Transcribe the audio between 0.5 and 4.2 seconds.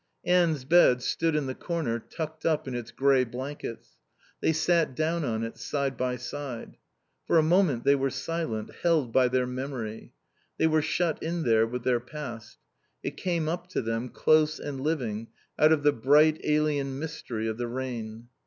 bed stood in the corner tucked up in its grey blankets.